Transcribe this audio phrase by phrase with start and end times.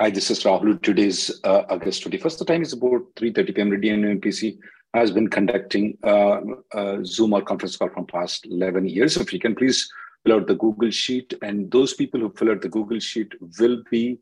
[0.00, 0.80] Hi, this is Rahul.
[0.80, 2.38] Today's uh, August 21st.
[2.38, 3.70] The time is about 3.30 p.m.
[3.70, 4.56] Radio NPC
[4.94, 6.40] has been conducting uh,
[6.72, 9.16] a Zoom or conference call from past 11 years.
[9.16, 9.90] If you can please
[10.24, 11.34] fill out the Google Sheet.
[11.42, 14.20] And those people who fill out the Google Sheet will be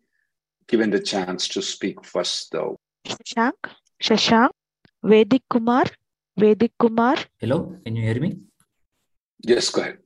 [0.66, 2.78] given the chance to speak first, though.
[3.06, 3.70] Shashank,
[4.02, 4.48] Shashank,
[5.02, 5.84] Vedic Kumar,
[6.38, 7.16] Vedic Kumar.
[7.38, 8.38] Hello, can you hear me?
[9.42, 9.98] Yes, go ahead.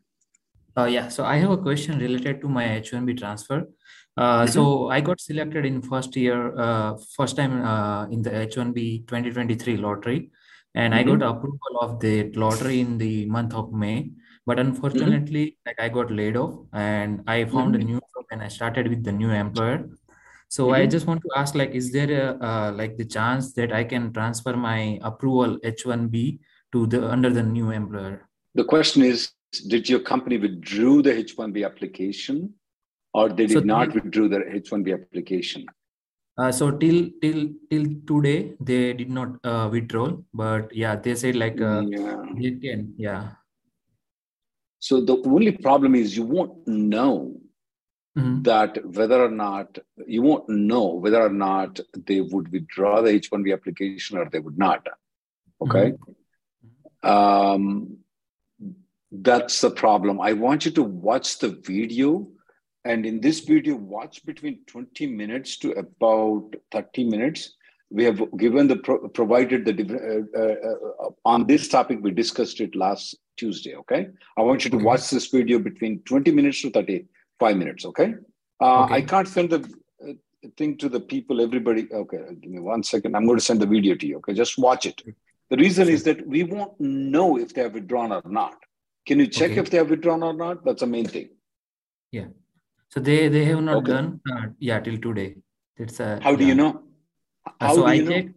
[0.76, 3.68] Uh, yeah, so I have a question related to my H1B transfer.
[4.16, 4.52] Uh, mm-hmm.
[4.52, 9.76] So I got selected in first year, uh, first time uh, in the H1B 2023
[9.76, 10.30] lottery,
[10.74, 11.10] and mm-hmm.
[11.10, 14.10] I got approval of the lottery in the month of May.
[14.46, 15.68] But unfortunately, mm-hmm.
[15.68, 17.88] like I got laid off, and I found a mm-hmm.
[17.88, 19.88] new job, and I started with the new employer.
[20.48, 20.90] So I mm-hmm.
[20.90, 24.12] just want to ask, like, is there a uh, like the chance that I can
[24.12, 26.40] transfer my approval H1B
[26.72, 28.28] to the under the new employer?
[28.54, 29.30] The question is,
[29.68, 32.54] did your company withdraw the H1B application?
[33.14, 35.66] Or they did so not till, withdraw their H1B application?
[36.38, 41.36] Uh, so till till till today they did not uh, withdraw, but yeah, they said
[41.36, 42.22] like uh, yeah.
[42.38, 43.32] they can, yeah.
[44.78, 47.36] So the only problem is you won't know
[48.16, 48.42] mm-hmm.
[48.42, 53.52] that whether or not you won't know whether or not they would withdraw the H1B
[53.52, 54.86] application or they would not.
[55.60, 55.92] Okay.
[55.92, 57.08] Mm-hmm.
[57.08, 57.98] Um,
[59.12, 60.20] that's the problem.
[60.20, 62.28] I want you to watch the video
[62.84, 67.54] and in this video, watch between 20 minutes to about 30 minutes.
[67.90, 71.98] We have given the pro- provided the uh, uh, uh, on this topic.
[72.00, 73.74] We discussed it last Tuesday.
[73.74, 74.08] Okay,
[74.38, 77.84] I want you to watch this video between 20 minutes to 35 minutes.
[77.84, 78.14] Okay,
[78.60, 78.94] uh, okay.
[78.94, 79.74] I can't send the
[80.08, 80.12] uh,
[80.56, 81.40] thing to the people.
[81.40, 81.88] Everybody.
[81.92, 83.16] Okay, give me one second.
[83.16, 84.18] I'm going to send the video to you.
[84.18, 85.02] Okay, just watch it.
[85.50, 88.54] The reason is that we won't know if they have withdrawn or not.
[89.04, 89.60] Can you check okay.
[89.60, 90.64] if they have withdrawn or not?
[90.64, 91.30] That's the main thing.
[92.12, 92.26] Yeah.
[92.92, 93.92] So they they have not okay.
[93.92, 95.36] done uh, yeah till today.
[95.76, 96.48] It's a how do yeah.
[96.48, 96.82] you know?
[97.46, 98.32] Uh, how so I check know?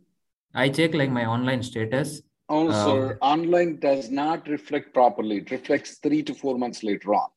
[0.53, 2.21] I check like my online status.
[2.49, 5.37] Oh, uh, sir, online does not reflect properly.
[5.37, 7.29] It reflects three to four months later on.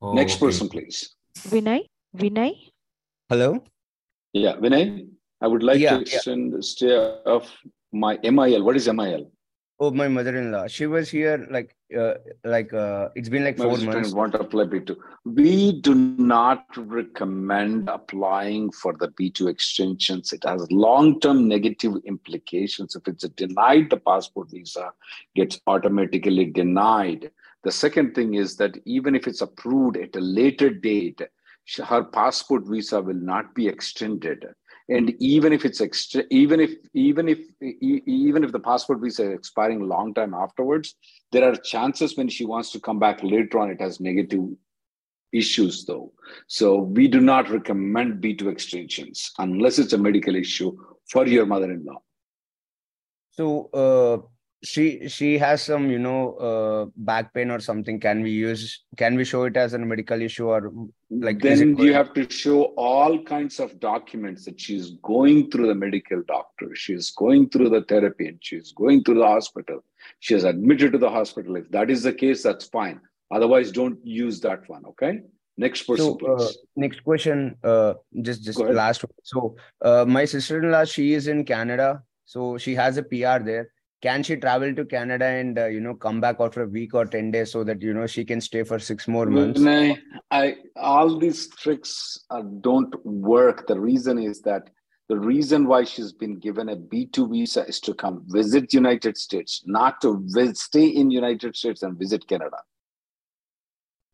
[0.00, 0.46] Oh, Next okay.
[0.46, 1.16] person, please.
[1.38, 1.86] Vinay.
[2.16, 2.52] Vinay.
[3.28, 3.64] Hello.
[4.32, 5.08] Yeah, Vinay.
[5.40, 6.56] I would like yeah, to extend yeah.
[6.56, 6.94] the stay
[7.26, 7.50] of
[7.92, 8.62] my MIL.
[8.62, 9.32] What is MIL?
[9.80, 10.66] Oh, my mother-in-law.
[10.66, 14.12] She was here like uh, like uh, it's been like four months.
[14.12, 14.96] Want to apply B2?
[15.24, 20.32] We do not recommend applying for the B2 extensions.
[20.32, 22.96] It has long-term negative implications.
[22.96, 24.90] If it's denied, the passport visa
[25.36, 27.30] gets automatically denied.
[27.62, 31.22] The second thing is that even if it's approved at a later date,
[31.84, 34.44] her passport visa will not be extended
[34.88, 39.38] and even if it's extra, even if even if even if the passport visa is
[39.38, 40.94] expiring long time afterwards
[41.32, 44.48] there are chances when she wants to come back later on it has negative
[45.32, 46.12] issues though.
[46.46, 50.76] So we do not recommend b2 extensions unless it's a medical issue
[51.10, 52.00] for your mother-in-law.
[53.32, 54.26] So uh,
[54.62, 58.00] she she has some you know uh, back pain or something.
[58.00, 60.72] Can we use can we show it as a medical issue or
[61.10, 65.74] like then you have to show all kinds of documents that she's going through the
[65.74, 69.84] medical doctor she's going through the therapy and she's going through the hospital.
[70.20, 71.56] She is admitted to the hospital.
[71.56, 73.00] If that is the case that's fine.
[73.30, 75.20] Otherwise don't use that one okay?
[75.56, 79.12] Next person so, uh, next question uh, just just last one.
[79.22, 82.02] so uh, my sister-in-law she is in canada.
[82.24, 85.94] So she has a pr there can she travel to canada and uh, you know
[85.94, 88.62] come back after a week or 10 days so that you know she can stay
[88.62, 89.60] for six more months?
[89.64, 89.98] I,
[90.30, 93.66] I all these tricks uh, don't work.
[93.66, 94.70] The reason is that
[95.08, 99.62] the reason why she's been given a b2 visa is to come visit united states
[99.66, 102.58] not to visit, stay in united states and visit canada.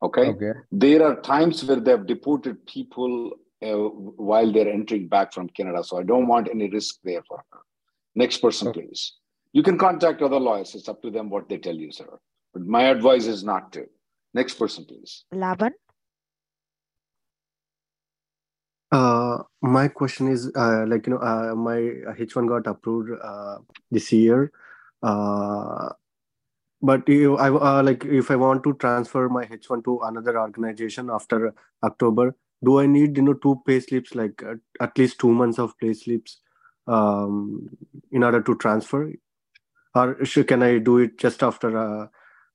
[0.02, 0.52] Okay, okay.
[0.70, 3.32] there are times where they have deported people
[3.62, 7.44] uh, while they're entering back from canada so i don't want any risk there for
[7.52, 7.60] her.
[8.14, 8.82] Next person okay.
[8.82, 9.14] please
[9.54, 10.74] You can contact other lawyers.
[10.74, 12.08] It's up to them what they tell you, sir.
[12.52, 13.86] But my advice is not to.
[14.34, 15.24] Next person, please.
[15.32, 15.70] Lavan.
[18.90, 21.76] Uh, my question is uh, like you know uh, my
[22.18, 23.58] H1 got approved uh,
[23.90, 24.52] this year,
[25.02, 25.88] uh,
[26.82, 31.10] but if I uh, like if I want to transfer my H1 to another organization
[31.12, 34.42] after October, do I need you know two pay slips like
[34.80, 36.40] at least two months of pay slips
[36.86, 37.68] um,
[38.12, 39.12] in order to transfer,
[39.94, 42.08] or should, can I do it just after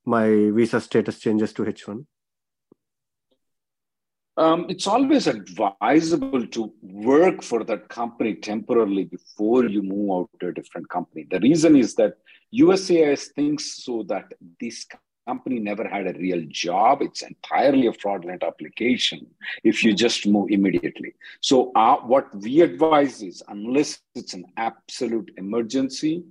[0.04, 2.04] my visa status changes to H1?
[4.36, 10.48] Um, it's always advisable to work for that company temporarily before you move out to
[10.48, 11.26] a different company.
[11.30, 12.14] The reason is that
[12.54, 14.86] USCIS thinks so that this
[15.26, 17.02] company never had a real job.
[17.02, 19.26] It's entirely a fraudulent application
[19.62, 21.14] if you just move immediately.
[21.40, 26.24] So, uh, what we advise is unless it's an absolute emergency,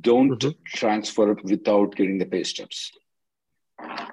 [0.00, 0.50] don't mm-hmm.
[0.64, 2.92] transfer without getting the pay stubs.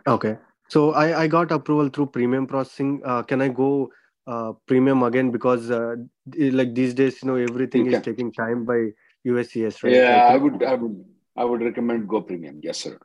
[0.08, 0.38] Okay.
[0.68, 3.02] So I, I got approval through premium processing.
[3.04, 3.92] Uh, can I go
[4.28, 5.96] uh, premium again because uh,
[6.36, 8.90] like these days, you know, everything is taking time by
[9.26, 9.94] USCIS, right?
[9.94, 11.06] Yeah, I, I would, I would,
[11.36, 12.60] I would recommend go premium.
[12.62, 13.00] Yes, sir.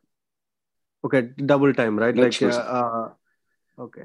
[1.05, 2.15] Okay, double time, right?
[2.15, 3.09] Next like, uh, uh,
[3.79, 4.05] okay.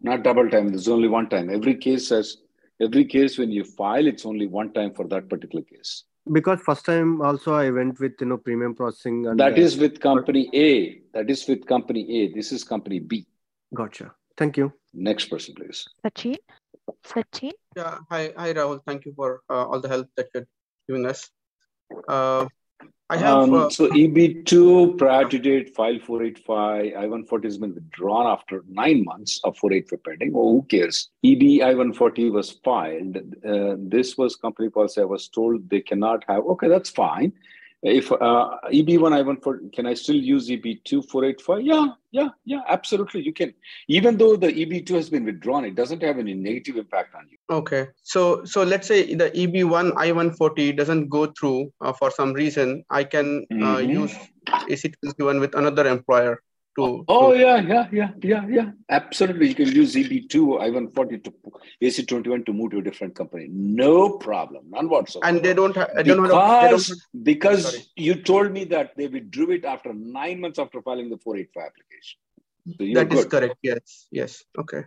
[0.00, 0.68] Not double time.
[0.68, 1.48] There's only one time.
[1.48, 2.38] Every case has
[2.80, 6.84] every case when you file, it's only one time for that particular case because first
[6.86, 11.00] time also i went with you know premium processing and that uh, with company a.
[11.12, 12.32] That is with company a.
[12.32, 13.26] This is company b.
[13.74, 14.12] Gotcha.
[14.36, 14.72] Thank you.
[14.92, 15.86] Next person please.
[16.04, 16.36] Sachin?
[17.06, 17.52] Sachin?
[17.76, 17.98] Yeah.
[18.10, 18.32] Hi.
[18.36, 18.80] Hi rahul.
[18.86, 20.46] Thank you for uh, all the help that you're
[20.88, 21.30] giving us.
[22.08, 22.46] Uh,
[23.10, 23.36] I have.
[23.36, 29.04] Um, uh, so EB2 prior to date file 485 I-140 has been withdrawn after nine
[29.04, 30.32] months of 485 pending.
[30.34, 31.10] Oh, who cares?
[31.22, 33.16] EB I-140 was filed.
[33.46, 35.02] Uh, this was company policy.
[35.02, 36.44] I was told they cannot have.
[36.44, 37.32] Okay, that's fine
[37.84, 41.60] if uh, EB1 I1 for can I still use EB2 485?
[41.60, 43.20] Yeah, yeah, yeah, absolutely.
[43.22, 43.52] You can.
[43.88, 47.36] Even though the EB2 has been withdrawn, it doesn't have any negative impact on you.
[47.50, 47.88] Okay.
[48.02, 53.04] So so let's say the EB1 I140 doesn't go through uh, for some reason, I
[53.04, 53.90] can uh, mm-hmm.
[53.90, 54.16] use
[54.46, 56.40] AC21 with another employer
[56.76, 57.38] to, oh to...
[57.38, 58.70] yeah yeah yeah yeah yeah.
[58.90, 60.34] Absolutely you can use eb2
[60.64, 61.32] i140 to
[61.82, 63.46] ac21 to move to a different company.
[63.50, 65.26] No problem none whatsoever.
[65.26, 67.84] And they don't have because, don't, because Sorry.
[67.96, 72.18] you told me that they withdrew it after nine months after filing the 485 application.
[72.78, 74.84] So that is correct yes yes okay.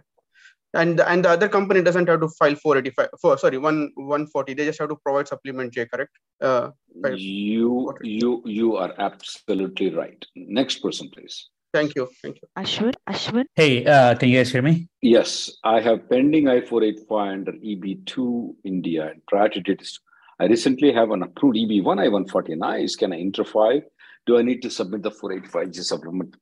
[0.74, 4.66] And and the other company doesn't have to file 485 for sorry 1 140 they
[4.66, 6.12] just have to provide supplement j correct?
[6.42, 6.72] Uh,
[7.16, 10.26] you you you are absolutely right.
[10.36, 12.10] Next person please Thank you.
[12.24, 12.48] Thank you.
[12.58, 12.94] Ashwin.
[13.08, 13.46] Ashwin.
[13.54, 14.88] Hey, uh, can you guys hear me?
[15.04, 19.10] Yes, I have pending I-485 under EB2 India.
[19.12, 20.00] And prior to this,
[20.40, 22.96] I recently have an approved EB1 I-140 nice.
[22.96, 23.84] Can I interfile?
[24.26, 26.36] Do I need to submit the 485J supplement?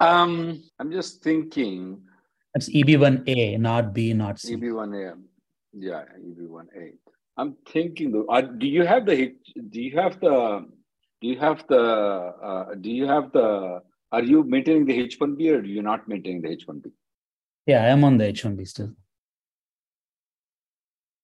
[0.00, 2.02] Um, I'm just thinking.
[2.52, 4.56] That's EB1A, not B, not C.
[4.56, 5.20] EB1A.
[5.72, 6.94] Yeah, EB1A.
[7.36, 8.26] I'm thinking.
[8.28, 9.36] Uh, do you have the?
[9.70, 10.66] Do you have the?
[11.20, 11.80] Do you have the?
[11.80, 13.82] Uh, do you have the?
[14.10, 16.90] Are you maintaining the H1B or are you not maintaining the H1B?
[17.66, 18.92] Yeah, I am on the H1B still.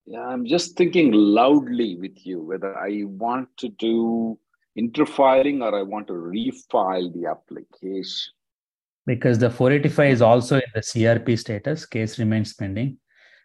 [0.06, 4.38] Yeah, I'm just thinking loudly with you whether I want to do
[4.79, 8.32] interfiling or I want to refile the application.
[9.06, 12.98] Because the 485 is also in the CRP status, case remains pending.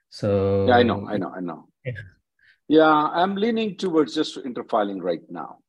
[0.09, 1.69] So yeah, I know, I know, I know.
[1.85, 1.93] Yeah,
[2.67, 5.59] yeah I'm leaning towards just interfiling right now.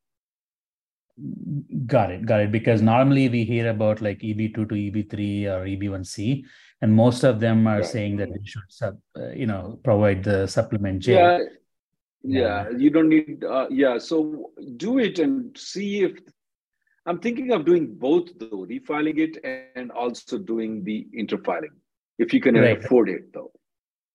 [1.86, 2.52] Got it, got it.
[2.52, 6.44] Because normally we hear about like EB2 to EB3 or EB1C,
[6.82, 10.46] and most of them are saying that they should, sub, uh, you know, provide the
[10.46, 11.14] supplement J.
[11.14, 11.38] Yeah,
[12.22, 12.68] yeah.
[12.70, 12.78] yeah.
[12.78, 13.44] You don't need.
[13.44, 16.12] Uh, yeah, so do it and see if.
[17.06, 19.38] I'm thinking of doing both though, refiling it
[19.74, 21.74] and also doing the interfiling,
[22.18, 22.82] if you can right.
[22.82, 23.50] afford it though.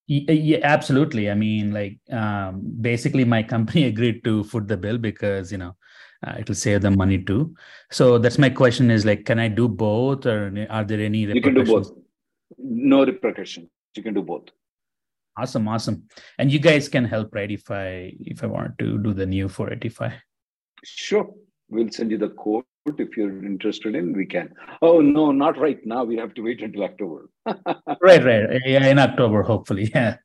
[0.08, 1.32] Yeah, absolutely.
[1.32, 5.76] I mean, like, um, basically, my company agreed to foot the bill because you know
[6.26, 7.56] uh, it will save them money too.
[7.92, 11.42] So that's my question is like can i do both or are there any you
[11.42, 11.92] can do both.
[12.58, 13.70] no repercussions.
[13.96, 14.50] You can do both.
[15.38, 16.04] Awesome awesome.
[16.40, 19.48] And you guys can help right if i if i want to do the new
[19.48, 20.14] 485
[20.84, 21.30] sure.
[21.68, 24.54] We'll send you the code if you're interested in we can.
[24.82, 26.04] Oh no not right now.
[26.04, 27.30] We have to wait until october.
[28.02, 28.62] Right right.
[28.66, 29.92] Yeah in october hopefully.
[29.96, 30.18] Yeah.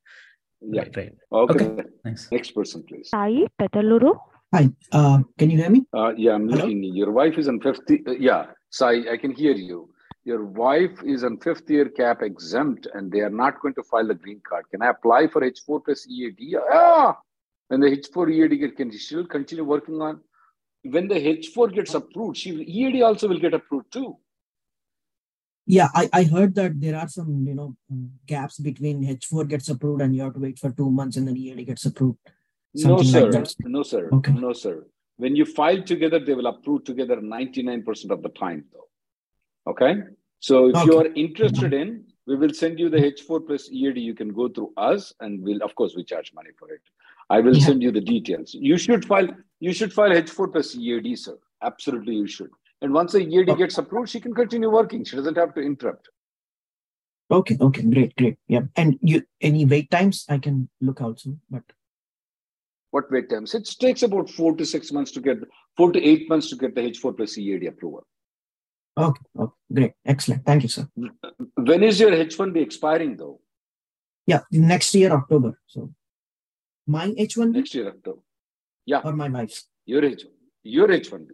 [0.62, 0.82] Yeah.
[0.82, 1.12] Right, right.
[1.32, 1.82] okay, okay.
[2.04, 2.28] Thanks.
[2.30, 3.08] next person please.
[3.08, 4.18] Sai Petaluru.
[4.52, 5.86] Hi, uh, can you hear me?
[5.94, 6.64] Uh, yeah, I'm Hello?
[6.64, 6.82] looking.
[6.82, 8.02] Your wife is on 50.
[8.06, 9.90] Uh, yeah, Sai, I can hear you.
[10.24, 14.06] Your wife is on fifth year cap exempt and they are not going to file
[14.06, 14.64] the green card.
[14.70, 16.56] Can I apply for H4 plus EAD?
[16.72, 17.16] Ah!
[17.70, 20.20] And the H4 EAD, can she still continue working on?
[20.82, 24.16] when the H4 gets approved, she EAD also will get approved too.
[25.66, 27.76] Yeah, I, I heard that there are some you know
[28.26, 31.36] gaps between H4 gets approved and you have to wait for two months and then
[31.36, 32.18] EAD gets approved.
[32.74, 33.30] No sir.
[33.30, 34.08] Like no sir.
[34.12, 34.32] Okay.
[34.32, 34.86] No sir.
[35.16, 38.88] When you file together, they will approve together 99% of the time though.
[39.70, 40.02] Okay.
[40.38, 40.86] So if okay.
[40.86, 43.98] you are interested in, we will send you the H4 plus EAD.
[43.98, 46.80] You can go through us and we'll, of course, we charge money for it.
[47.28, 47.66] I will yeah.
[47.66, 48.54] send you the details.
[48.54, 51.38] You should file, you should file H4 plus EAD, sir.
[51.62, 52.50] Absolutely, you should.
[52.80, 53.58] And once the EAD okay.
[53.58, 55.04] gets approved, she can continue working.
[55.04, 56.08] She doesn't have to interrupt.
[57.30, 58.38] Okay, okay, great, great.
[58.48, 58.62] Yeah.
[58.74, 61.62] And you any wait times I can look out soon, but
[62.90, 63.54] what wait times?
[63.54, 65.38] It takes about four to six months to get
[65.76, 68.06] four to eight months to get the H4 plus EAD approval.
[68.98, 69.92] Okay, okay, great.
[70.04, 70.44] Excellent.
[70.44, 70.88] Thank you, sir.
[71.56, 73.40] When is your H1B expiring though?
[74.26, 75.58] Yeah, next year, October.
[75.66, 75.92] So
[76.86, 77.52] my H1B?
[77.52, 78.20] Next year, October.
[78.86, 79.00] Yeah.
[79.04, 79.68] Or my wife's?
[79.86, 80.26] Your H1.
[80.64, 81.28] Your H1B.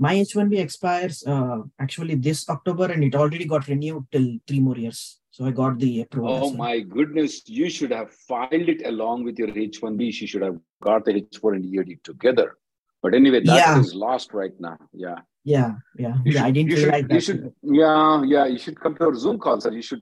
[0.00, 4.78] My H1B expires uh, actually this October and it already got renewed till three more
[4.78, 5.20] years.
[5.30, 6.40] So I got the approval.
[6.42, 7.42] Oh my goodness.
[7.46, 10.10] You should have filed it along with your H1B.
[10.14, 12.56] She should have got the H4 and EAD together.
[13.02, 13.78] But anyway, that yeah.
[13.78, 14.78] is lost right now.
[14.94, 15.18] Yeah.
[15.44, 15.72] Yeah.
[15.98, 16.16] Yeah.
[16.24, 16.32] You yeah.
[16.32, 17.14] Should, I didn't you realize should, that.
[17.14, 18.22] You should, yeah.
[18.24, 18.46] Yeah.
[18.46, 20.00] You should come to our Zoom calls and you should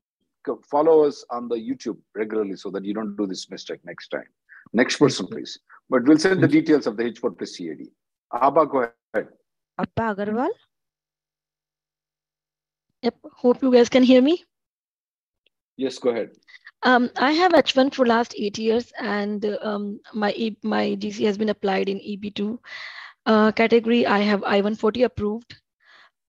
[0.70, 4.28] follow us on the YouTube regularly so that you don't do this mistake next time.
[4.72, 5.58] Next person, please.
[5.90, 7.88] But we'll send the details of the H4 plus EAD.
[8.32, 9.28] Abba, go ahead.
[9.78, 10.50] Abba Agarwal.
[13.02, 13.14] Yep.
[13.36, 14.44] Hope you guys can hear me.
[15.76, 16.30] Yes, go ahead.
[16.82, 20.32] Um, I have H1 for last eight years, and um, my
[20.62, 22.58] my GC has been applied in EB2
[23.26, 24.06] uh, category.
[24.06, 25.56] I have I-140 approved,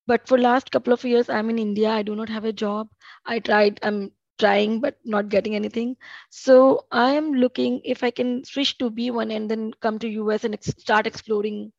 [0.05, 1.89] but for last couple of years, I'm in India.
[1.89, 2.89] I do not have a job.
[3.25, 3.79] I tried.
[3.83, 5.95] I'm trying but not getting anything
[6.29, 10.45] so i am looking if i can switch to b1 and then come to us
[10.45, 11.71] and ex- start exploring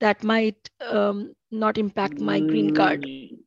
[0.00, 3.38] that might um, not impact my green card mm,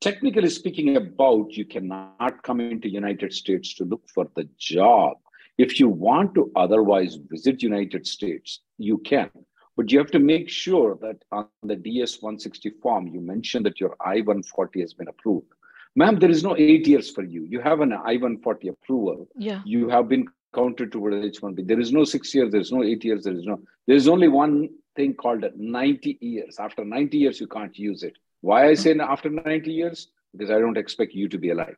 [0.00, 5.16] technically speaking about you cannot come into united states to look for the job
[5.58, 9.30] if you want to otherwise visit united states you can
[9.76, 13.80] but you have to make sure that on the ds 160 form you mention that
[13.80, 15.48] your i-140 has been approved
[15.96, 17.42] ma'am, there is no eight years for you.
[17.44, 19.26] You have an I-140 approval.
[19.34, 19.62] Yeah.
[19.64, 21.66] You have been counted toward H-1B.
[21.66, 22.52] There is no six years.
[22.52, 23.24] There is no eight years.
[23.24, 23.58] There is no.
[23.86, 26.56] There is only one thing called 90 years.
[26.58, 28.14] After 90 years, you can't use it.
[28.40, 30.08] Why I say after 90 years?
[30.32, 31.76] Because I don't expect you to be alive.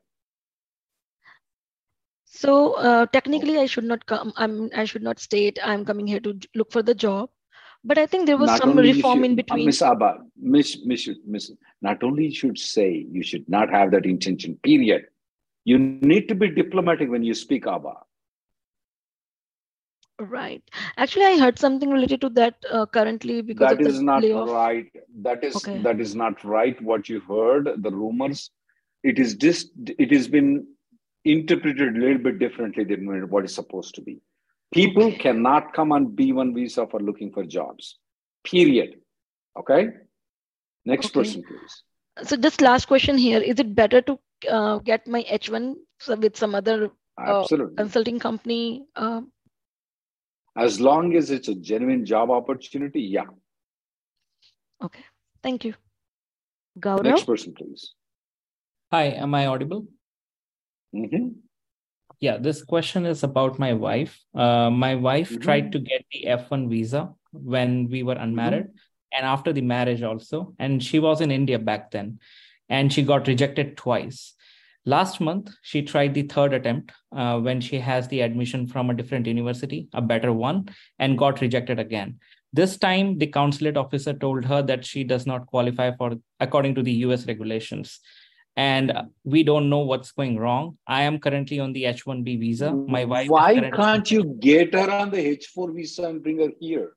[2.25, 4.33] So uh, technically, I should not come.
[4.37, 4.71] I'm.
[4.75, 7.31] I should not state I'm coming here to look for the job.
[7.85, 9.65] But I think there was not some reform in between.
[9.67, 14.05] Miss Abba, Miss, Miss, Miss, not only you should say you should not have that
[14.05, 15.07] intention, period.
[15.65, 17.95] You need to be diplomatic when you speak Abba.
[20.21, 20.63] Right.
[20.97, 24.51] Actually, I heard something related to that uh, currently because that is not layoff.
[24.51, 24.91] right.
[25.23, 25.81] That is okay.
[25.83, 26.81] that is not right.
[26.83, 28.51] What you heard, the rumors,
[29.05, 30.67] it is just it has been
[31.25, 34.21] interpreted a little bit differently than what is supposed to be.
[34.75, 35.19] People okay.
[35.19, 37.97] cannot come on B1 visa for looking for jobs.
[38.45, 38.97] Period.
[39.57, 39.91] Okay.
[40.85, 41.21] Next okay.
[41.21, 41.83] person, please.
[42.29, 44.19] So, just last question here: Is it better to
[44.51, 45.77] uh, get my H1
[46.09, 47.47] with some other uh,
[47.77, 48.85] consulting company?
[50.59, 53.31] As long as it's a genuine job opportunity, yeah.
[54.83, 55.05] Okay.
[55.43, 55.75] Thank you.
[56.79, 57.05] Gaurav?
[57.05, 57.95] Next person, please.
[58.91, 59.87] Hi, am I audible?
[60.95, 61.29] Mm-hmm
[62.21, 65.43] yeah this question is about my wife uh, my wife mm-hmm.
[65.43, 69.17] tried to get the f1 visa when we were unmarried mm-hmm.
[69.17, 72.19] and after the marriage also and she was in india back then
[72.69, 74.35] and she got rejected twice
[74.95, 78.95] last month she tried the third attempt uh, when she has the admission from a
[78.95, 80.67] different university a better one
[80.99, 82.19] and got rejected again
[82.53, 86.83] this time the consulate officer told her that she does not qualify for according to
[86.83, 88.01] the us regulations
[88.59, 88.93] and
[89.23, 90.79] we don't know what's going wrong.
[90.85, 92.73] I am currently on the H1B visa.
[92.73, 93.29] My wife.
[93.29, 96.95] Why can't you get her on the H4 visa and bring her here?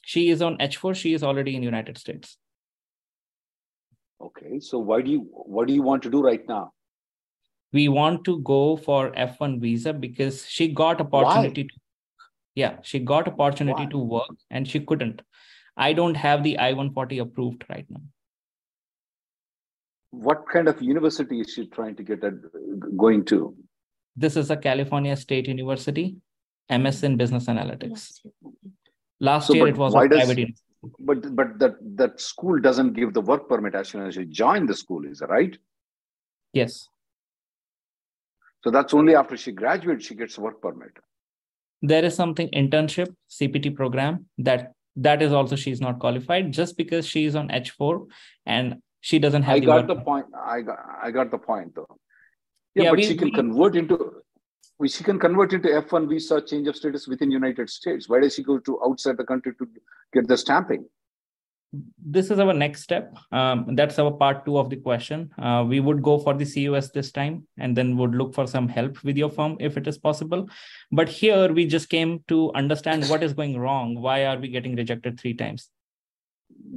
[0.00, 0.96] She is on H4.
[0.96, 2.38] She is already in United States.
[4.22, 6.72] Okay, so why do you what do you want to do right now?
[7.72, 11.68] We want to go for F1 visa because she got opportunity why?
[11.68, 11.74] to
[12.54, 13.90] yeah, she got opportunity why?
[13.90, 15.20] to work and she couldn't.
[15.76, 18.00] I don't have the I-140 approved right now
[20.10, 22.34] what kind of university is she trying to get at,
[22.96, 23.54] going to?
[24.16, 26.16] This is a California State University,
[26.70, 28.20] MS in Business Analytics.
[29.20, 30.62] Last so, year it was a does, private university.
[31.00, 34.66] But but that that school doesn't give the work permit as soon as you join
[34.66, 35.56] the school, is that right?
[36.52, 36.88] Yes.
[38.66, 40.90] So that's only after she graduates she gets work permit.
[41.82, 47.06] There is something internship CPT program that that is also she's not qualified just because
[47.06, 48.08] she's on H4
[48.44, 49.54] and she doesn't have.
[49.54, 50.26] I the got the point.
[50.34, 51.86] I got I got the point though.
[52.74, 54.14] Yeah, yeah but we, she can we, convert into
[54.88, 58.08] she can convert into F1 visa change of status within United States.
[58.08, 59.68] Why does she go to outside the country to
[60.12, 60.86] get the stamping?
[62.04, 63.16] This is our next step.
[63.32, 65.30] Um, that's our part two of the question.
[65.38, 68.68] Uh, we would go for the CUS this time and then would look for some
[68.68, 70.48] help with your firm if it is possible.
[70.92, 74.00] But here we just came to understand what is going wrong.
[74.00, 75.70] Why are we getting rejected three times?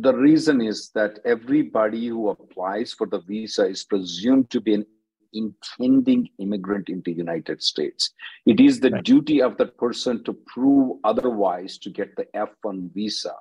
[0.02, 4.86] The reason is that everybody who applies for the visa is presumed to be an
[5.34, 8.12] intending immigrant into United States.
[8.46, 9.04] It is the right.
[9.04, 13.36] duty of that person to prove otherwise to get the F1 visa.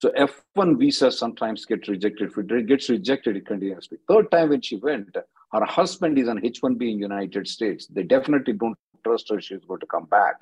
[0.00, 2.30] So F1 visa sometimes gets rejected.
[2.30, 3.88] If it gets rejected, it continues.
[4.08, 5.14] Third time when she went,
[5.52, 7.86] her husband is on H1B in United States.
[7.86, 10.36] They definitely don't trust her she's going to come back.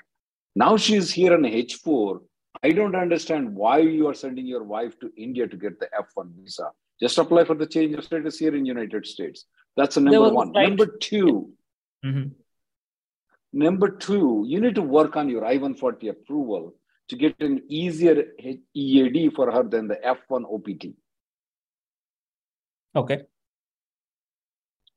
[0.55, 2.21] Now she's here on H4.
[2.63, 6.31] I don't understand why you are sending your wife to India to get the F1
[6.37, 6.71] visa.
[7.01, 9.47] Just apply for the change of status here in United States.
[9.77, 10.53] That's a number one.
[10.53, 10.69] Right.
[10.69, 11.51] Number 2
[12.05, 12.29] mm-hmm.
[13.53, 16.75] Number two, you need to work on your I-140 approval
[17.09, 18.25] to get an easier
[18.75, 20.95] EAD for her than the F1 OPT.
[22.95, 23.23] Okay.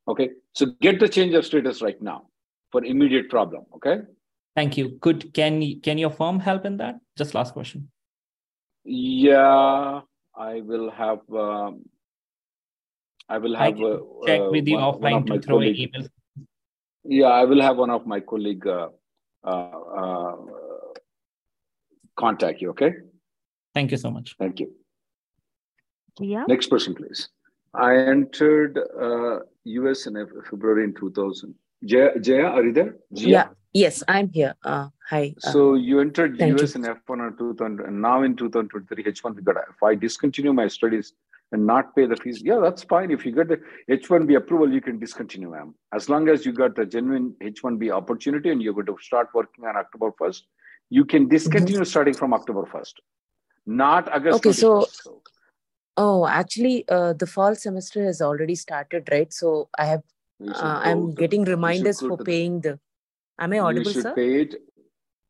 [0.07, 0.29] Okay.
[0.53, 2.27] So get the change of status right now
[2.71, 3.65] for immediate problem.
[3.75, 4.01] Okay.
[4.55, 4.97] Thank you.
[4.99, 6.99] Could can can your firm help in that?
[7.17, 7.89] Just last question.
[8.83, 10.01] Yeah,
[10.35, 11.19] I will have.
[11.31, 11.85] Um,
[13.29, 13.79] I will have.
[13.79, 16.07] I uh, check with the one, offline to throw an email.
[17.05, 18.89] Yeah, I will have one of my colleague uh,
[19.43, 20.35] uh, uh
[22.15, 22.69] contact you.
[22.71, 22.93] Okay.
[23.73, 24.35] Thank you so much.
[24.37, 24.71] Thank you.
[26.19, 26.43] Yeah.
[26.47, 27.29] Next person, please.
[27.73, 31.55] I entered uh, US in February in 2000.
[31.85, 32.95] Jaya, Jaya are you there?
[33.13, 33.29] Jaya?
[33.29, 33.47] Yeah.
[33.73, 34.53] Yes, I'm here.
[34.65, 35.33] Uh, hi.
[35.45, 36.83] Uh, so you entered US you.
[36.83, 39.43] in F1 or 2000, and now in 2023 H1B.
[39.43, 41.13] But if I discontinue my studies
[41.53, 43.11] and not pay the fees, yeah, that's fine.
[43.11, 45.73] If you get the H1B approval, you can discontinue them.
[45.93, 49.65] As long as you got the genuine H1B opportunity and you're going to start working
[49.65, 50.41] on October 1st,
[50.91, 51.95] you can discontinue mm-hmm.
[51.95, 52.95] starting from October 1st,
[53.65, 54.45] not August.
[54.45, 54.85] Okay, so,
[55.95, 59.33] oh, actually, uh, the fall semester has already started, right?
[59.33, 60.03] So I have,
[60.45, 62.77] uh, I'm getting reminders for paying the.
[63.39, 64.13] Am I audible, you should sir?
[64.13, 64.55] Pay it.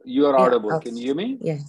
[0.03, 0.73] You are yeah, audible.
[0.73, 0.89] Okay.
[0.89, 1.37] Can you hear me?
[1.39, 1.59] Yeah.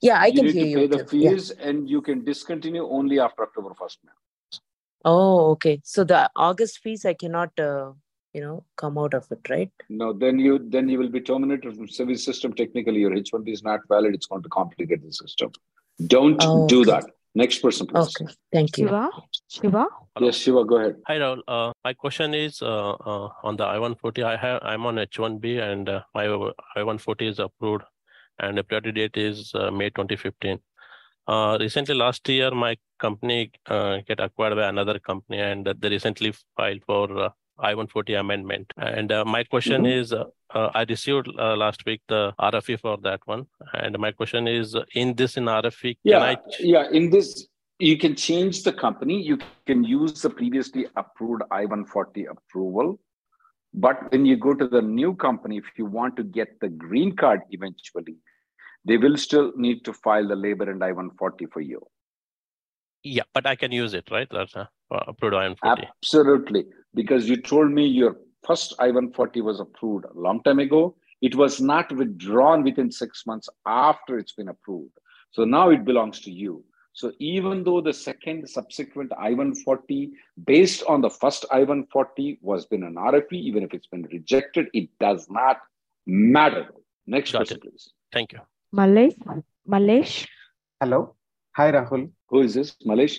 [0.00, 0.70] Yeah, I you can hear you.
[0.70, 1.68] You need to pay the fees, yeah.
[1.68, 4.14] and you can discontinue only after October 1st, ma'am.
[5.04, 5.80] Oh, okay.
[5.82, 7.92] So the August fees, I cannot uh,
[8.32, 9.70] you know come out of it right?
[9.88, 13.00] No then you then you will be terminated from SEVIS system technically.
[13.00, 14.14] Your h1b is not valid.
[14.14, 15.52] It's going to complicate the system.
[16.06, 16.90] Don't oh, do okay.
[16.92, 17.04] that.
[17.34, 18.14] Next person please.
[18.16, 18.32] Okay.
[18.52, 18.86] Thank you.
[18.88, 19.10] Shiva?
[19.48, 19.86] Shiva?
[20.20, 20.96] Yes shiva go ahead.
[21.06, 21.42] Hi Rahul.
[21.46, 25.88] Uh, my question is uh, uh, on the i140 i have i'm on h1b and
[25.88, 27.84] uh, my i140 is approved
[28.40, 30.58] and the priority date is uh, may 2015
[31.28, 36.32] uh, recently last year my company uh, get acquired by another company and they recently
[36.56, 37.28] filed for uh,
[37.62, 38.72] I-140 amendment.
[38.76, 40.00] And uh, my question mm-hmm.
[40.00, 43.46] is, uh, uh, I received uh, last week the RFE for that one.
[43.74, 46.36] And my question is, in this in RFE, yeah, I...
[46.58, 47.46] Yeah, in this,
[47.78, 49.22] you can change the company.
[49.22, 52.98] You can use the previously approved I-140 approval.
[53.72, 57.14] But when you go to the new company, if you want to get the green
[57.14, 58.16] card eventually,
[58.84, 61.86] they will still need to file the labor and I-140 for you.
[63.02, 64.28] Yeah, but I can use it, right?
[64.30, 65.86] That's uh, approved I-140.
[66.02, 70.96] Absolutely because you told me your first I-140 was approved a long time ago.
[71.20, 74.92] It was not withdrawn within six months after it's been approved.
[75.32, 76.64] So now it belongs to you.
[76.92, 80.10] So even though the second subsequent I-140
[80.44, 84.88] based on the first I-140 was been an RFE, even if it's been rejected, it
[84.98, 85.58] does not
[86.06, 86.68] matter.
[87.06, 87.62] Next Got question, it.
[87.62, 87.90] please.
[88.12, 88.40] Thank you.
[88.74, 89.14] Malesh.
[89.68, 90.26] Malesh.
[90.80, 91.14] Hello.
[91.56, 92.10] Hi, Rahul.
[92.28, 92.76] Who is this?
[92.86, 93.18] Malesh?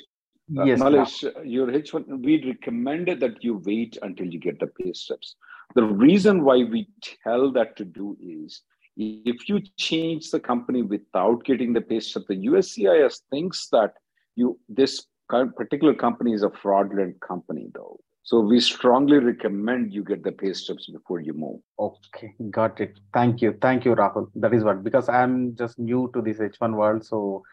[0.58, 4.92] Uh, yes, Malish, your H1, we recommended that you wait until you get the pay
[4.94, 5.36] stubs.
[5.76, 6.90] The reason why we
[7.24, 8.62] tell that to do is
[8.98, 13.94] if you change the company without getting the pay stub, the USCIS thinks that
[14.36, 18.00] you this particular company is a fraudulent company, though.
[18.24, 21.62] So we strongly recommend you get the pay stubs before you move.
[21.80, 23.00] Okay, got it.
[23.14, 24.30] Thank you, thank you, Rahul.
[24.36, 27.44] That is what because I'm just new to this H1 world, so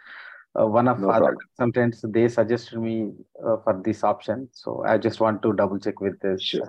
[0.59, 3.13] uh, one of no other consultants they suggested me
[3.45, 4.49] uh, for this option.
[4.53, 6.69] So i just want to double check with this sure.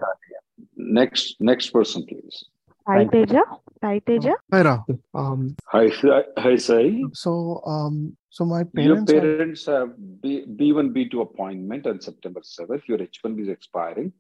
[0.75, 2.45] next next person please.
[2.87, 3.43] Hi teja.
[3.83, 4.35] Hi teja.
[4.51, 4.99] Hi rahul.
[5.13, 5.89] Um hi
[6.37, 7.03] hi sai.
[7.13, 12.41] So um so my parents your parents have, have B, b1 b2 appointment on september
[12.41, 14.13] 7th your h1b is expiring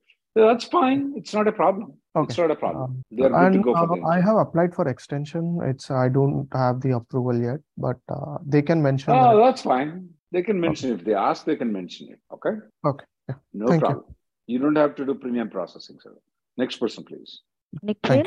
[0.47, 2.31] that's fine it's not a problem Okay.
[2.31, 2.83] It's not a problem.
[2.83, 5.59] Um, they are good and, to go for uh, I have applied for extension.
[5.63, 9.13] It's I don't have the approval yet, but uh, they can mention.
[9.13, 9.43] Oh, that.
[9.43, 10.09] that's fine.
[10.31, 10.99] They can mention okay.
[10.99, 11.45] if they ask.
[11.45, 12.19] They can mention it.
[12.33, 12.57] Okay.
[12.83, 13.05] Okay.
[13.27, 13.35] Yeah.
[13.53, 14.05] No Thank problem.
[14.47, 14.55] You.
[14.55, 14.59] you.
[14.59, 16.15] don't have to do premium processing, sir.
[16.57, 17.41] Next person, please.
[17.83, 18.23] Nikhil.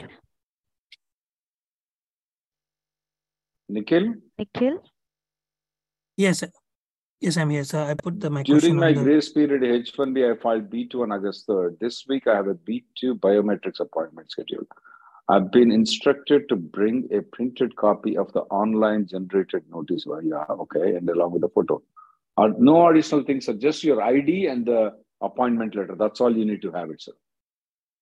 [3.68, 4.14] Nikhil.
[4.38, 4.79] Nikhil.
[6.16, 6.44] Yes,
[7.23, 7.85] Yes, I'm here, sir.
[7.89, 9.01] I put the my During my the...
[9.01, 11.79] grace period H1B, I filed B2 on August 3rd.
[11.79, 14.67] This week, I have a B2 biometrics appointment scheduled.
[15.29, 20.05] I've been instructed to bring a printed copy of the online generated notice.
[20.25, 21.81] Yeah, okay, and along with the photo.
[22.37, 23.53] Uh, no additional things, sir.
[23.53, 25.95] Just your ID and the appointment letter.
[25.97, 27.13] That's all you need to have it, sir.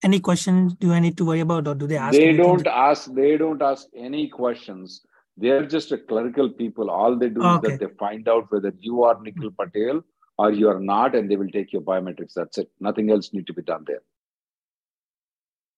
[0.02, 2.16] Any questions do I need to worry about, or do they ask?
[2.16, 3.12] They don't ask.
[3.12, 5.02] They don't ask any questions
[5.40, 6.90] they're just a clerical people.
[6.90, 7.72] All they do okay.
[7.72, 10.02] is that they find out whether you are Nikhil Patel
[10.38, 12.34] or you are not, and they will take your biometrics.
[12.34, 12.70] That's it.
[12.80, 14.02] Nothing else need to be done there.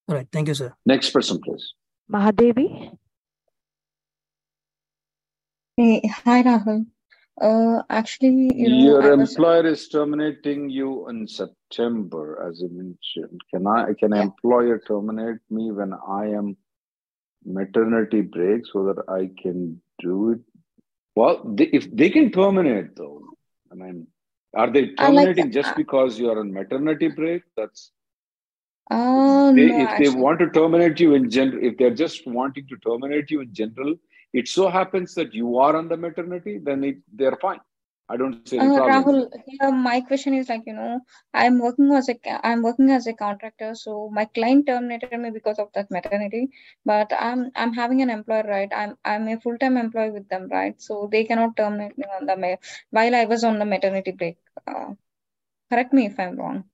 [0.09, 0.29] All right.
[0.33, 0.75] Thank you, sir.
[0.85, 1.75] Next person, please.
[2.13, 2.97] Mahadevi.
[5.77, 6.87] Hey, hi, Rahul.
[7.41, 13.41] Uh, actually, you know, your employer is terminating you in September, as you mentioned.
[13.53, 13.95] Can I?
[13.99, 14.23] Can yeah.
[14.23, 16.57] employer terminate me when I am
[17.45, 20.41] maternity break so that I can do it?
[21.15, 23.23] Well, they, if they can terminate though,
[23.71, 24.07] I mean,
[24.55, 27.43] are they terminating like, just uh, because you are on maternity break?
[27.57, 27.91] That's
[28.91, 30.09] uh, they, no, if actually.
[30.09, 33.53] they want to terminate you in general, if they're just wanting to terminate you in
[33.55, 33.95] general,
[34.33, 37.61] it so happens that you are on the maternity, then it, they're fine.
[38.13, 41.01] I don't see uh, Rahul, yeah, my question is like, you know,
[41.35, 45.53] I'm working as a I'm working as a contractor, so my client terminated me because
[45.59, 46.43] of that maternity.
[46.85, 48.71] But I'm I'm having an employer, right?
[48.75, 50.81] I'm I'm a full time employee with them, right?
[50.81, 52.59] So they cannot terminate me on the
[52.91, 54.37] while I was on the maternity break.
[54.67, 54.95] Uh,
[55.71, 56.65] correct me if I'm wrong.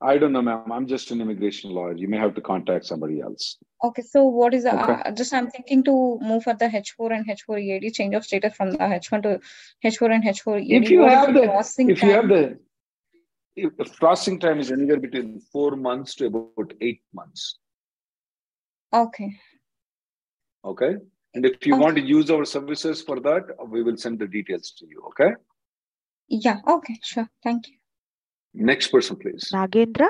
[0.00, 0.70] I don't know, ma'am.
[0.70, 1.94] I'm just an immigration lawyer.
[1.94, 3.56] You may have to contact somebody else.
[3.82, 5.02] Okay, so what is the, okay.
[5.04, 8.54] uh, just I'm thinking to move for the H4 and H4 EAD, change of status
[8.54, 9.40] from the H1 to
[9.84, 10.84] H4 and H4 EAD.
[10.84, 12.08] If you what have the, if time?
[12.08, 12.58] you have the,
[13.56, 17.58] if processing time is anywhere between four months to about eight months.
[18.92, 19.34] Okay.
[20.62, 20.96] Okay.
[21.34, 21.82] And if you okay.
[21.82, 25.02] want to use our services for that, we will send the details to you.
[25.08, 25.34] Okay.
[26.28, 26.58] Yeah.
[26.66, 26.98] Okay.
[27.02, 27.28] Sure.
[27.42, 27.76] Thank you.
[28.56, 29.50] Next person, please.
[29.52, 30.08] Nagendra.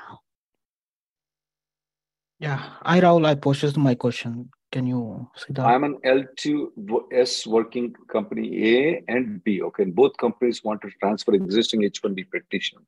[2.39, 4.51] Yeah, I Rahul, I posted my question.
[4.71, 5.67] Can you see that?
[5.67, 9.63] I'm an L2S working company A and B.
[9.63, 12.81] Okay, and both companies want to transfer existing H1B petition.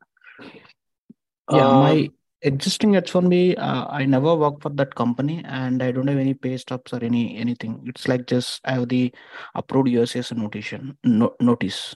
[1.50, 2.10] Yeah, um, my
[2.42, 6.56] existing H1B, uh, I never worked for that company, and I don't have any pay
[6.56, 7.82] stubs or any anything.
[7.86, 9.12] It's like just I have the
[9.54, 11.94] approved USCIS notation no, notice.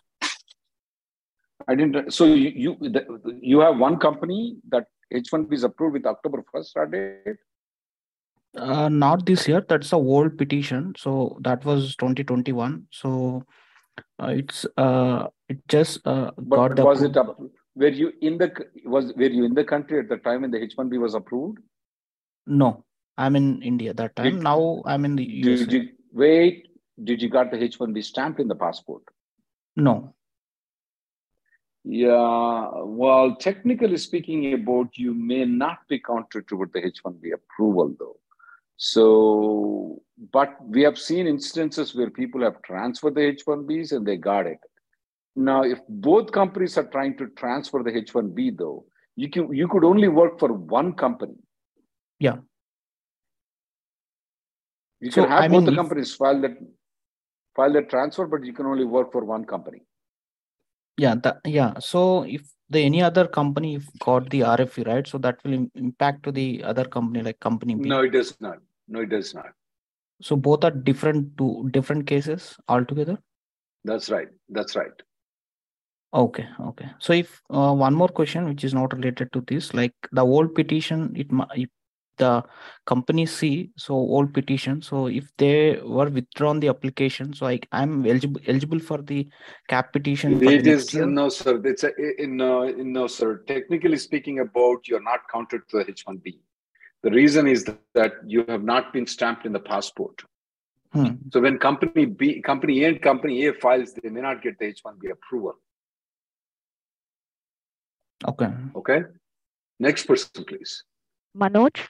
[1.68, 2.12] I didn't.
[2.12, 2.76] So you you,
[3.40, 7.36] you have one company that H1B is approved with October first start date.
[8.56, 9.64] Uh, not this year.
[9.66, 10.94] That's a old petition.
[10.98, 12.86] So that was 2021.
[12.90, 13.44] So
[14.22, 17.40] uh, it's uh, it just uh, but got was it up?
[17.74, 18.52] Were you in the
[18.84, 21.58] was were you in the country at the time when the H1B was approved?
[22.46, 22.84] No,
[23.16, 24.34] I'm in India that time.
[24.34, 25.60] Did, now I'm in the US.
[25.60, 26.68] Did you, wait,
[27.02, 29.02] did you got the H1B stamped in the passport?
[29.76, 30.14] No.
[31.84, 38.18] Yeah, well, technically speaking, about you may not be counted toward the H1B approval, though.
[38.76, 40.00] So,
[40.32, 44.58] but we have seen instances where people have transferred the H1Bs and they got it.
[45.34, 48.84] Now, if both companies are trying to transfer the H1B, though,
[49.16, 51.34] you can you could only work for one company.
[52.18, 52.36] Yeah.
[55.00, 56.56] You so, can have I both mean, the companies file that
[57.56, 59.82] file that transfer, but you can only work for one company
[60.96, 61.78] yeah that yeah.
[61.78, 66.32] So if the any other company got the rfe right so that will impact to
[66.32, 67.88] the other company like company B.
[67.88, 68.58] no it does not.
[68.88, 69.52] No it does not.
[70.20, 73.18] So both are different to different cases altogether?
[73.84, 74.28] That's right.
[74.48, 74.92] That's right.
[76.14, 76.90] Okay okay.
[76.98, 80.54] So if uh, one more question which is not related to this like the old
[80.54, 81.70] petition it, it
[82.22, 82.32] the
[82.92, 84.82] company C, so old petition.
[84.82, 89.20] So if they were withdrawn the application, so I I'm eligible eligible for the
[89.68, 90.42] cap petition.
[90.42, 91.60] It is no sir.
[91.72, 92.52] It's a in no
[92.98, 93.30] no sir.
[93.52, 96.38] Technically speaking, about you're not counted to the H1B.
[97.02, 100.22] The reason is that you have not been stamped in the passport.
[100.92, 101.14] Hmm.
[101.32, 104.66] So when company B, company A and company A files, they may not get the
[104.66, 105.54] H1B approval.
[108.32, 108.50] Okay.
[108.76, 109.00] Okay.
[109.80, 110.84] Next person, please.
[111.36, 111.88] Manoj.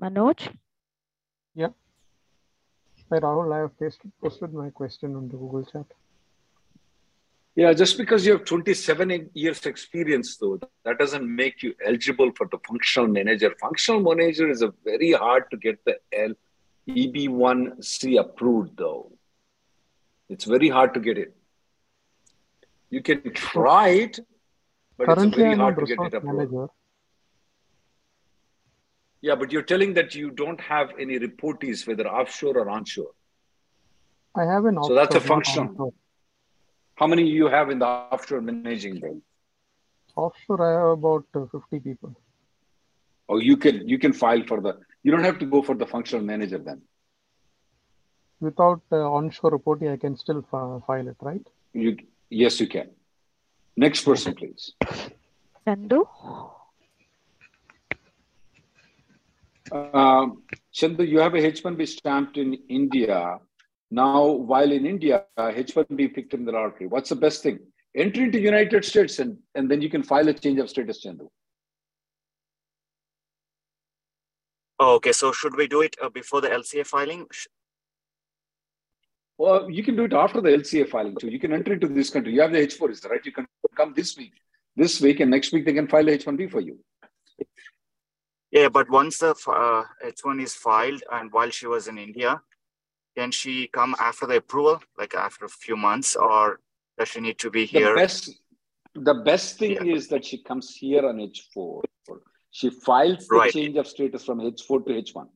[0.00, 0.48] Manoj?
[1.54, 1.68] Yeah.
[3.10, 3.54] Hi, Rahul.
[3.54, 5.86] I have posted, posted my question on the Google chat.
[7.54, 12.46] Yeah, just because you have 27 years experience, though, that doesn't make you eligible for
[12.48, 13.54] the functional manager.
[13.58, 16.34] Functional manager is a very hard to get the L
[16.86, 19.10] EB1C approved, though.
[20.28, 21.34] It's very hard to get it.
[22.90, 24.20] You can try it,
[24.98, 26.52] but Currently, it's very I'm hard to get it approved.
[26.52, 26.68] Manager.
[29.26, 33.12] Yeah, but you're telling that you don't have any reportees, whether offshore or onshore.
[34.36, 34.90] I have an offshore.
[34.90, 35.64] So that's a function.
[36.94, 39.22] How many you have in the offshore managing them?
[40.14, 42.14] Offshore, I have about uh, 50 people.
[43.28, 44.78] Oh, you can you can file for the.
[45.02, 46.82] You don't have to go for the functional manager then.
[48.38, 51.44] Without uh, onshore reporting, I can still file it, right?
[51.72, 51.96] You
[52.30, 52.90] yes, you can.
[53.76, 54.72] Next person, please.
[55.66, 56.04] Chandu.
[59.72, 60.28] Uh,
[60.72, 63.38] Chandu, you have a H1B stamped in India
[63.90, 66.86] now, while in India, uh, H1B picked in the lottery.
[66.86, 67.58] What's the best thing?
[67.96, 71.28] Entry into United States, and, and then you can file a change of status, Chandu.
[74.78, 77.26] Oh, okay, so should we do it uh, before the LCA filing?
[79.38, 81.28] Well, you can do it after the LCA filing too.
[81.28, 82.34] You can enter into this country.
[82.34, 83.24] You have the H4, is right?
[83.24, 84.32] You can come this week,
[84.74, 86.78] this week, and next week they can file H1B for you.
[88.56, 92.40] Yeah, but once the uh, H1 is filed and while she was in India,
[93.14, 96.60] can she come after the approval, like after a few months, or
[96.98, 97.90] does she need to be here?
[97.90, 98.40] The best,
[98.94, 99.94] the best thing yeah.
[99.96, 101.82] is that she comes here on H4.
[102.50, 103.52] She files the right.
[103.52, 105.26] change of status from H4 to H1.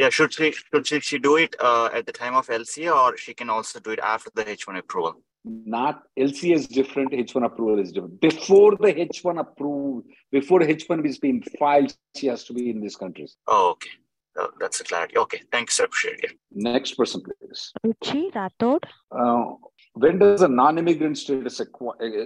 [0.00, 3.16] Yeah, should she should she, she do it uh, at the time of LCA, or
[3.16, 5.22] she can also do it after the H1 approval?
[5.46, 7.12] Not LCA is different.
[7.12, 8.20] H1 approval is different.
[8.20, 12.96] Before the H1 approval, before H1 is being filed, she has to be in these
[12.96, 13.36] countries.
[13.46, 13.90] Oh, okay.
[14.38, 15.16] Uh, that's a clarity.
[15.16, 15.84] Okay, thanks, sir.
[15.84, 16.32] Appreciate it.
[16.52, 17.72] Next person, please.
[17.86, 18.84] Ruchi Rathod.
[19.10, 19.54] Uh,
[19.94, 21.60] when does a non-immigrant status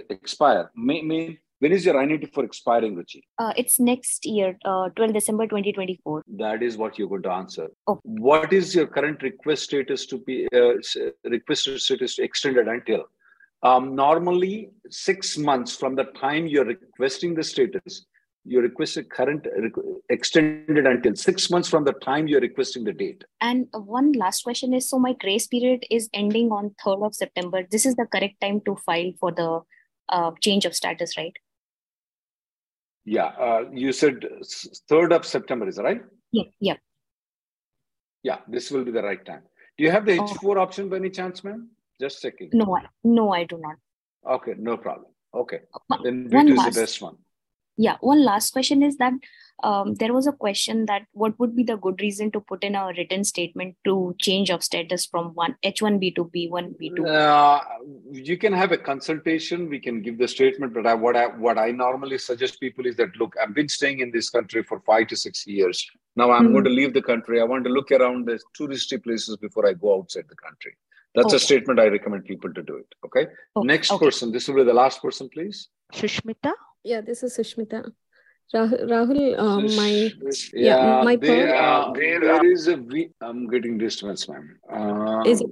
[0.09, 0.71] expire?
[0.75, 3.21] May, may, when is your I-94 expiring, Ruchi?
[3.37, 6.23] Uh, it's next year, uh, 12 December 2024.
[6.37, 7.67] That is what you're going to answer.
[7.85, 7.99] Oh.
[8.01, 10.73] What is your current request status to be uh,
[11.23, 13.03] request status extended until?
[13.61, 18.07] Um, normally, six months from the time you're requesting the status,
[18.43, 19.45] your request current
[20.09, 23.23] extended until six months from the time you're requesting the date.
[23.39, 27.61] And one last question is so my grace period is ending on 3rd of September.
[27.69, 29.59] This is the correct time to file for the
[30.09, 31.37] uh, change of status, right?
[33.05, 34.25] Yeah, uh, you said
[34.89, 36.01] 3rd of September, is right?
[36.31, 36.75] Yeah, yeah.
[38.23, 39.41] Yeah, this will be the right time.
[39.77, 40.59] Do you have the H4 oh.
[40.59, 41.69] option by any chance, ma'am?
[41.99, 42.49] Just checking.
[42.53, 43.77] No, I, no, I do not.
[44.35, 45.07] Okay, no problem.
[45.33, 45.61] Okay,
[46.03, 47.17] then B2 is the best one
[47.77, 49.13] yeah one last question is that
[49.63, 52.75] um, there was a question that what would be the good reason to put in
[52.75, 57.59] a written statement to change of status from one h1b to b1 b2 uh,
[58.11, 61.57] you can have a consultation we can give the statement but I, what i what
[61.57, 65.07] i normally suggest people is that look i've been staying in this country for five
[65.07, 66.53] to six years now i'm mm-hmm.
[66.53, 69.73] going to leave the country i want to look around the touristy places before i
[69.73, 70.75] go outside the country
[71.15, 71.35] that's okay.
[71.35, 73.67] a statement i recommend people to do it okay, okay.
[73.67, 74.05] next okay.
[74.05, 77.91] person this will be the last person please Shushmita yeah, this is Sushmita.
[78.53, 80.11] Rahul, uh, my
[80.53, 84.59] yeah, yeah my there, uh, there is a we, I'm getting distance, ma'am.
[84.71, 85.49] Uh, is it?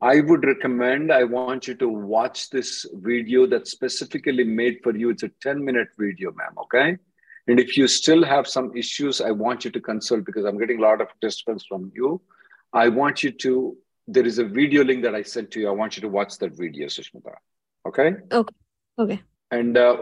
[0.00, 1.12] I would recommend.
[1.12, 5.10] I want you to watch this video that's specifically made for you.
[5.10, 6.54] It's a 10 minute video, ma'am.
[6.62, 6.96] Okay.
[7.46, 10.78] And if you still have some issues, I want you to consult because I'm getting
[10.78, 12.20] a lot of participants from you.
[12.72, 13.76] I want you to.
[14.06, 15.68] There is a video link that I sent to you.
[15.68, 17.34] I want you to watch that video, Sushmita.
[17.86, 18.14] Okay.
[18.32, 18.54] Okay.
[18.98, 19.22] Okay.
[19.50, 19.96] And uh,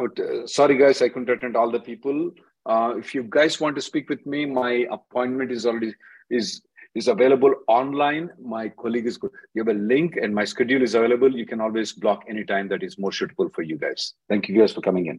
[0.46, 2.32] sorry, guys, I couldn't attend all the people.
[2.66, 5.94] Uh, if you guys want to speak with me, my appointment is already
[6.30, 6.60] is
[6.94, 8.30] is available online.
[8.42, 9.30] My colleague is good.
[9.54, 11.34] You have a link, and my schedule is available.
[11.34, 14.14] You can always block any time that is more suitable for you guys.
[14.28, 15.18] Thank you guys for coming in.